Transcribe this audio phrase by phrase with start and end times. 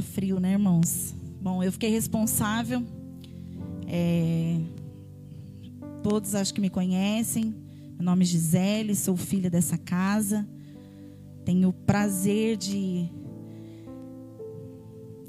[0.00, 1.14] tá frio, né, irmãos?
[1.40, 2.82] Bom, eu fiquei responsável.
[3.86, 4.58] É,
[6.02, 7.54] todos acho que me conhecem.
[7.96, 10.48] Meu nome é Gisele, sou filha dessa casa.
[11.44, 13.08] Tenho o prazer de,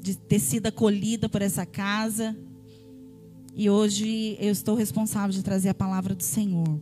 [0.00, 2.36] de ter sido acolhida por essa casa.
[3.54, 6.80] E hoje eu estou responsável de trazer a palavra do Senhor.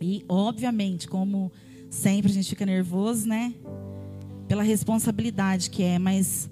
[0.00, 1.52] E, obviamente, como
[1.90, 3.54] sempre a gente fica nervoso, né?
[4.48, 6.48] Pela responsabilidade que é, mas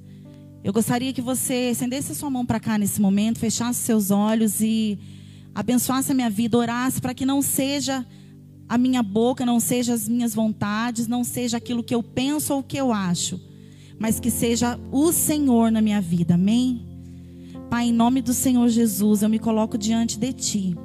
[0.66, 4.60] eu gostaria que você estendesse a sua mão para cá nesse momento, fechasse seus olhos
[4.60, 4.98] e
[5.54, 8.04] abençoasse a minha vida, orasse para que não seja
[8.68, 12.64] a minha boca, não seja as minhas vontades, não seja aquilo que eu penso ou
[12.64, 13.40] que eu acho,
[13.96, 16.34] mas que seja o Senhor na minha vida.
[16.34, 16.84] Amém?
[17.70, 20.76] Pai, em nome do Senhor Jesus, eu me coloco diante de ti.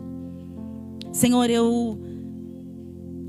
[1.12, 2.00] Senhor, eu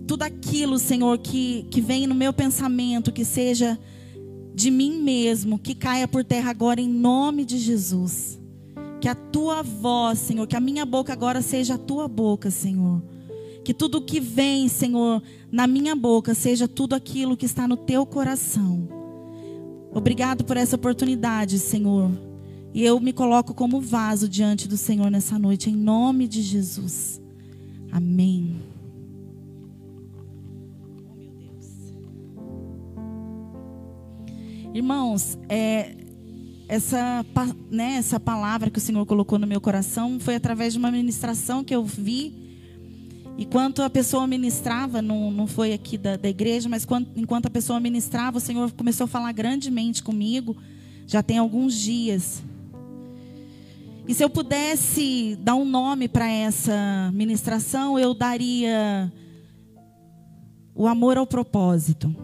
[0.07, 3.79] tudo aquilo, Senhor, que, que vem no meu pensamento, que seja
[4.55, 8.39] de mim mesmo, que caia por terra agora em nome de Jesus.
[9.01, 13.03] Que a tua voz, Senhor, que a minha boca agora seja a tua boca, Senhor.
[13.65, 18.05] Que tudo que vem, Senhor, na minha boca seja tudo aquilo que está no teu
[18.05, 18.89] coração.
[19.93, 22.11] Obrigado por essa oportunidade, Senhor.
[22.75, 27.21] E eu me coloco como vaso diante do Senhor nessa noite, em nome de Jesus.
[27.91, 28.72] Amém.
[34.75, 35.95] Irmãos, é,
[36.67, 37.27] essa,
[37.71, 41.63] né, essa palavra que o Senhor colocou no meu coração foi através de uma ministração
[41.63, 42.41] que eu vi.
[43.37, 47.47] E quando a pessoa ministrava, não, não foi aqui da, da igreja, mas quando, enquanto
[47.47, 50.57] a pessoa ministrava, o Senhor começou a falar grandemente comigo,
[51.07, 52.43] já tem alguns dias.
[54.09, 59.13] E se eu pudesse dar um nome para essa ministração, eu daria
[60.75, 62.15] o amor ao propósito.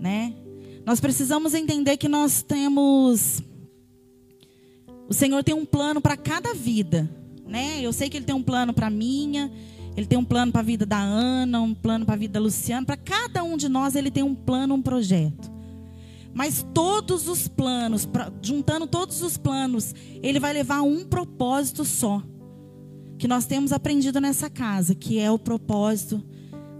[0.00, 0.34] Né?
[0.86, 3.42] Nós precisamos entender que nós temos.
[5.08, 7.10] O Senhor tem um plano para cada vida,
[7.46, 7.80] né?
[7.80, 9.50] Eu sei que Ele tem um plano para minha,
[9.96, 12.40] Ele tem um plano para a vida da Ana, um plano para a vida da
[12.40, 12.84] Luciana.
[12.84, 15.50] Para cada um de nós, Ele tem um plano, um projeto.
[16.34, 18.06] Mas todos os planos,
[18.42, 22.22] juntando todos os planos, Ele vai levar a um propósito só.
[23.16, 26.22] Que nós temos aprendido nessa casa, que é o propósito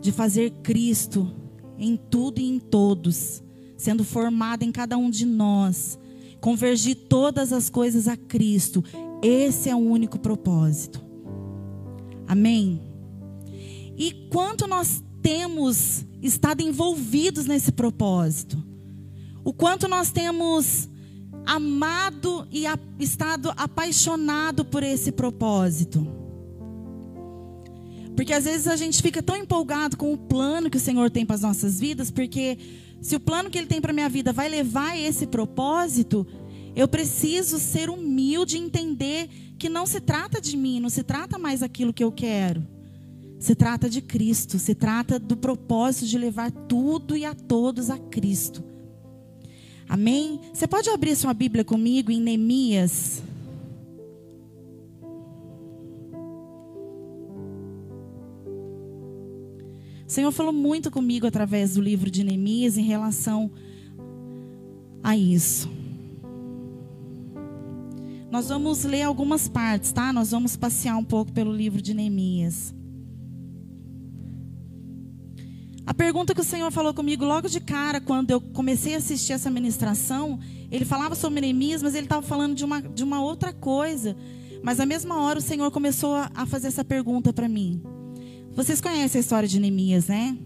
[0.02, 1.30] de fazer Cristo
[1.78, 3.44] em tudo e em todos
[3.84, 5.98] sendo formada em cada um de nós,
[6.40, 8.82] convergir todas as coisas a Cristo.
[9.22, 11.04] Esse é o único propósito.
[12.26, 12.80] Amém?
[13.94, 18.56] E quanto nós temos estado envolvidos nesse propósito?
[19.44, 20.88] O quanto nós temos
[21.44, 22.64] amado e
[22.98, 26.23] estado apaixonado por esse propósito?
[28.14, 31.26] Porque às vezes a gente fica tão empolgado com o plano que o Senhor tem
[31.26, 32.58] para as nossas vidas, porque
[33.00, 36.26] se o plano que Ele tem para minha vida vai levar a esse propósito,
[36.76, 41.38] eu preciso ser humilde e entender que não se trata de mim, não se trata
[41.38, 42.66] mais aquilo que eu quero.
[43.38, 47.98] Se trata de Cristo, se trata do propósito de levar tudo e a todos a
[47.98, 48.64] Cristo.
[49.88, 50.40] Amém?
[50.52, 53.22] Você pode abrir sua Bíblia comigo em Neemias
[60.06, 63.50] O Senhor falou muito comigo através do livro de Neemias em relação
[65.02, 65.70] a isso.
[68.30, 70.12] Nós vamos ler algumas partes, tá?
[70.12, 72.74] Nós vamos passear um pouco pelo livro de Neemias.
[75.86, 79.34] A pergunta que o Senhor falou comigo logo de cara, quando eu comecei a assistir
[79.34, 83.52] essa ministração, ele falava sobre Neemias, mas ele estava falando de uma, de uma outra
[83.52, 84.16] coisa.
[84.62, 87.82] Mas na mesma hora o Senhor começou a, a fazer essa pergunta para mim.
[88.54, 90.38] Vocês conhecem a história de Neemias, né?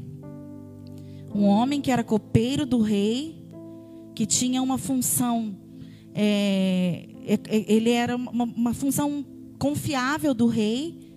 [1.34, 3.46] Um homem que era copeiro do rei,
[4.14, 5.54] que tinha uma função,
[6.14, 9.26] é, é, é, ele era uma, uma função
[9.58, 11.12] confiável do rei.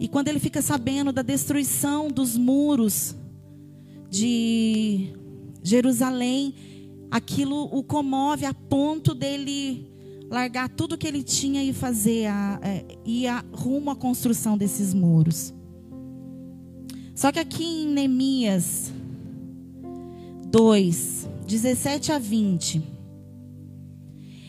[0.00, 3.14] E quando ele fica sabendo da destruição dos muros
[4.10, 5.12] de
[5.62, 6.54] Jerusalém,
[7.08, 9.88] aquilo o comove a ponto dele
[10.28, 14.92] largar tudo que ele tinha e fazer, a, é, ir a, rumo à construção desses
[14.92, 15.54] muros.
[17.20, 18.90] Só que aqui em Neemias
[20.46, 22.82] 2, 17 a 20.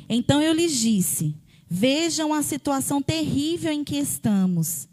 [0.07, 1.35] Então eu lhes disse:
[1.69, 4.87] Vejam a situação terrível em que estamos.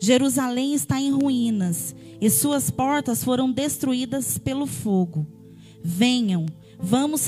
[0.00, 5.26] Jerusalém está em ruínas e suas portas foram destruídas pelo fogo.
[5.82, 6.46] Venham,
[6.78, 7.26] vamos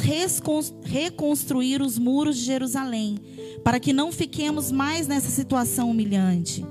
[0.84, 3.18] reconstruir os muros de Jerusalém,
[3.64, 6.64] para que não fiquemos mais nessa situação humilhante.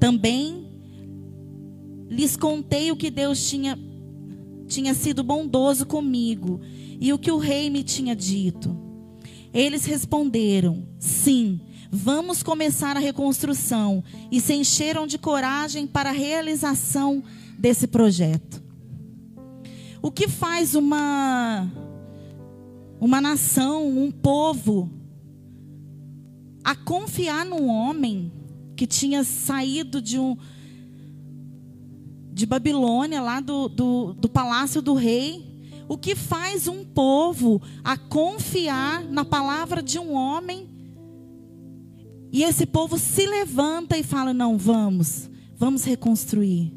[0.00, 0.61] Também
[2.12, 3.78] lhes contei o que Deus tinha,
[4.66, 6.60] tinha sido bondoso comigo
[7.00, 8.76] e o que o rei me tinha dito.
[9.52, 11.58] Eles responderam: Sim,
[11.90, 14.04] vamos começar a reconstrução.
[14.30, 17.24] E se encheram de coragem para a realização
[17.58, 18.62] desse projeto.
[20.02, 21.70] O que faz uma
[23.00, 24.88] uma nação, um povo
[26.62, 28.30] a confiar num homem
[28.76, 30.36] que tinha saído de um
[32.32, 35.50] de Babilônia, lá do, do, do palácio do rei.
[35.88, 40.68] O que faz um povo a confiar na palavra de um homem?
[42.32, 46.72] E esse povo se levanta e fala: Não, vamos, vamos reconstruir.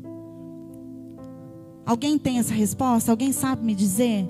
[1.85, 3.11] Alguém tem essa resposta?
[3.11, 4.27] Alguém sabe me dizer?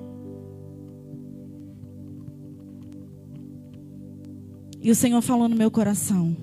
[4.80, 6.36] E o Senhor falou no meu coração: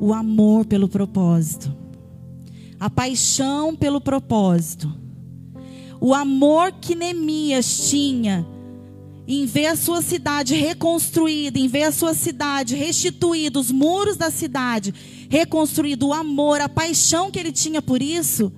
[0.00, 1.76] o amor pelo propósito,
[2.78, 4.92] a paixão pelo propósito,
[6.00, 8.46] o amor que Neemias tinha
[9.26, 14.30] em ver a sua cidade reconstruída, em ver a sua cidade restituída, os muros da
[14.30, 14.94] cidade
[15.28, 18.50] reconstruído, o amor, a paixão que ele tinha por isso,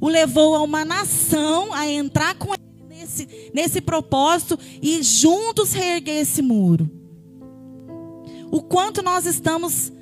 [0.00, 6.18] o levou a uma nação a entrar com ele nesse, nesse propósito e juntos reerguer
[6.18, 6.88] esse muro.
[8.50, 9.92] O quanto nós estamos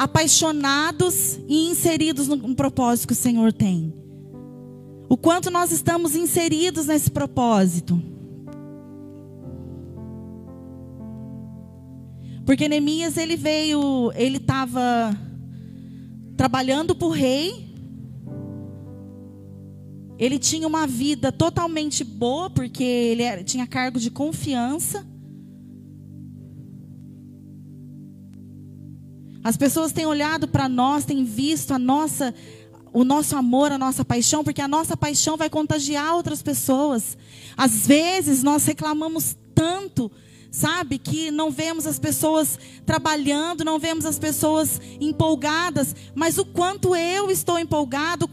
[0.00, 3.92] apaixonados e inseridos no propósito que o Senhor tem.
[5.10, 8.02] O quanto nós estamos inseridos nesse propósito.
[12.46, 15.14] Porque Neemias ele veio, ele estava
[16.34, 17.70] trabalhando para o rei.
[20.18, 25.06] Ele tinha uma vida totalmente boa, porque ele era, tinha cargo de confiança.
[29.42, 32.34] As pessoas têm olhado para nós, têm visto a nossa,
[32.92, 37.16] o nosso amor, a nossa paixão, porque a nossa paixão vai contagiar outras pessoas.
[37.56, 40.10] Às vezes nós reclamamos tanto,
[40.50, 46.94] sabe, que não vemos as pessoas trabalhando, não vemos as pessoas empolgadas, mas o quanto
[46.94, 48.28] eu estou empolgado,